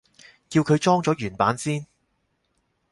[0.49, 1.85] 叫佢裝咗原版先